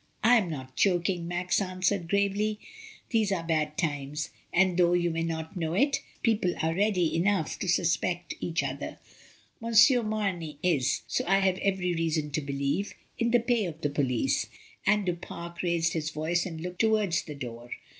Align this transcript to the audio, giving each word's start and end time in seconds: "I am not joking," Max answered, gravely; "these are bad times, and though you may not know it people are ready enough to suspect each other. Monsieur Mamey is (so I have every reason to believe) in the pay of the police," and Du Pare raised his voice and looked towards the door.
"I 0.23 0.37
am 0.37 0.49
not 0.49 0.75
joking," 0.75 1.27
Max 1.27 1.61
answered, 1.61 2.09
gravely; 2.09 2.59
"these 3.11 3.31
are 3.31 3.43
bad 3.43 3.77
times, 3.77 4.31
and 4.51 4.75
though 4.75 4.93
you 4.93 5.11
may 5.11 5.21
not 5.21 5.55
know 5.55 5.75
it 5.75 6.01
people 6.23 6.55
are 6.63 6.73
ready 6.73 7.15
enough 7.15 7.59
to 7.59 7.67
suspect 7.67 8.33
each 8.39 8.63
other. 8.63 8.97
Monsieur 9.59 10.01
Mamey 10.01 10.57
is 10.63 11.03
(so 11.05 11.23
I 11.27 11.37
have 11.41 11.59
every 11.59 11.93
reason 11.93 12.31
to 12.31 12.41
believe) 12.41 12.95
in 13.19 13.29
the 13.29 13.39
pay 13.39 13.65
of 13.65 13.81
the 13.81 13.91
police," 13.91 14.47
and 14.87 15.05
Du 15.05 15.13
Pare 15.13 15.53
raised 15.61 15.93
his 15.93 16.09
voice 16.09 16.47
and 16.47 16.61
looked 16.61 16.79
towards 16.79 17.21
the 17.21 17.35
door. 17.35 17.69